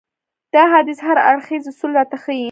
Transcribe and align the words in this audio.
دا 0.53 0.61
حديث 0.73 0.99
هر 1.07 1.17
اړخيز 1.31 1.63
اصول 1.71 1.91
راته 1.99 2.17
ښيي. 2.23 2.39